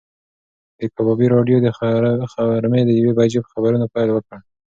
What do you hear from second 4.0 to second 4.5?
وکړ.